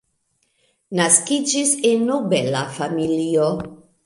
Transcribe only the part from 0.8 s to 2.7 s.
Naskiĝis en nobela